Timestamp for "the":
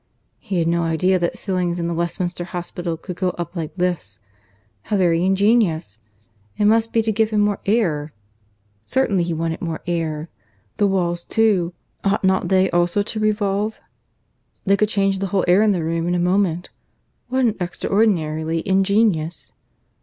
1.87-1.93, 10.77-10.87, 15.19-15.27, 15.71-15.83